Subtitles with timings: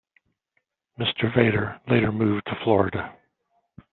[0.97, 1.31] Mr.
[1.35, 3.13] Vader later moved to Florida.